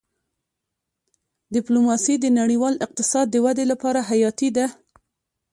[1.55, 4.65] ډيپلوماسي د نړیوال اقتصاد د ودې لپاره حیاتي ده.